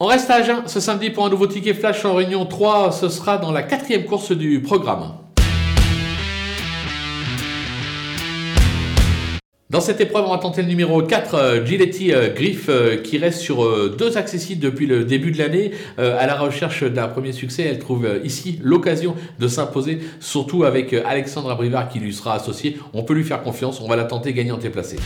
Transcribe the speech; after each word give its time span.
On 0.00 0.06
reste 0.06 0.30
à 0.30 0.34
Agen 0.34 0.62
ce 0.66 0.78
samedi 0.78 1.10
pour 1.10 1.26
un 1.26 1.28
nouveau 1.28 1.48
ticket 1.48 1.74
flash 1.74 2.04
en 2.04 2.14
réunion 2.14 2.46
3. 2.46 2.92
Ce 2.92 3.08
sera 3.08 3.36
dans 3.36 3.50
la 3.50 3.64
quatrième 3.64 4.04
course 4.04 4.30
du 4.30 4.62
programme. 4.62 5.14
Dans 9.70 9.80
cette 9.80 10.00
épreuve, 10.00 10.24
on 10.26 10.30
va 10.30 10.38
tenter 10.38 10.62
le 10.62 10.68
numéro 10.68 11.02
4, 11.02 11.34
euh, 11.34 11.66
Giletti 11.66 12.14
euh, 12.14 12.32
Griff, 12.32 12.68
euh, 12.68 12.98
qui 12.98 13.18
reste 13.18 13.40
sur 13.40 13.66
deux 13.96 14.16
accessibles 14.16 14.62
depuis 14.62 14.86
le 14.86 15.04
début 15.04 15.32
de 15.32 15.38
l'année. 15.38 15.72
À 15.98 16.26
la 16.28 16.36
recherche 16.36 16.84
d'un 16.84 17.08
premier 17.08 17.32
succès, 17.32 17.64
elle 17.64 17.80
trouve 17.80 18.06
ici 18.22 18.60
l'occasion 18.62 19.16
de 19.40 19.48
s'imposer, 19.48 19.98
surtout 20.20 20.62
avec 20.62 20.92
Alexandre 20.92 21.50
Abrivard 21.50 21.88
qui 21.88 21.98
lui 21.98 22.14
sera 22.14 22.34
associé. 22.34 22.78
On 22.94 23.02
peut 23.02 23.14
lui 23.14 23.24
faire 23.24 23.42
confiance, 23.42 23.80
on 23.80 23.88
va 23.88 23.96
la 23.96 24.04
tenter 24.04 24.32
gagnante 24.32 24.64
et 24.64 24.70
placée. 24.70 24.98